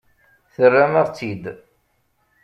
[0.53, 1.43] Terram-aɣ-tt-id.